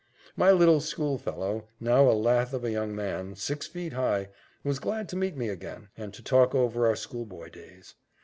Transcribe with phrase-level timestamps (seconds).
[0.35, 4.29] My little schoolfellow, now a lath of a young man, six feet high,
[4.63, 7.93] was glad to meet me again, and to talk over our schoolboy days.